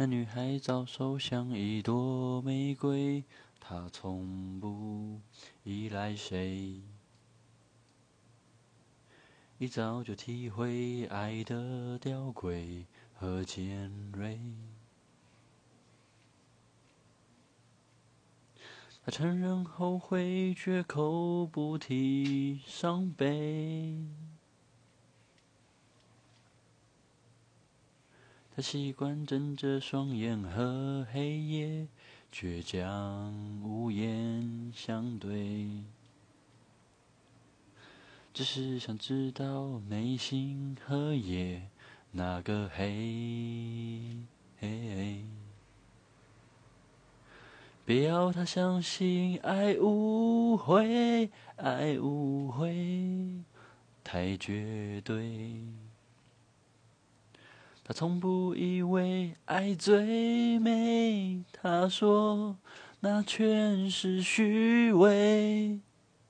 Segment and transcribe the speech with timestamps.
[0.00, 3.24] 那女孩早熟像一朵玫瑰，
[3.58, 5.20] 她从不
[5.64, 6.80] 依赖谁，
[9.58, 14.38] 一早就体会爱的吊诡和尖锐。
[19.04, 23.96] 他承认后悔，绝口不提伤悲。
[28.58, 31.86] 他习惯睁着双眼和黑夜
[32.32, 35.84] 倔强无言相对，
[38.34, 41.68] 只是想知道内心和夜
[42.10, 44.16] 哪个黑。
[47.84, 53.44] 别要他相信爱无悔，爱无悔，
[54.02, 55.62] 太绝对。
[57.88, 62.58] 他从不以为爱最美，他说
[63.00, 65.80] 那全是虚伪。